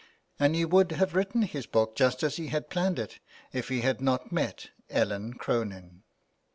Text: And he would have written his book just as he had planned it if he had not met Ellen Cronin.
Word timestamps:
And 0.39 0.55
he 0.55 0.65
would 0.65 0.93
have 0.93 1.13
written 1.13 1.43
his 1.43 1.67
book 1.67 1.95
just 1.95 2.23
as 2.23 2.37
he 2.37 2.47
had 2.47 2.71
planned 2.71 2.97
it 2.97 3.19
if 3.53 3.67
he 3.69 3.81
had 3.81 4.01
not 4.01 4.31
met 4.31 4.71
Ellen 4.89 5.35
Cronin. 5.35 6.01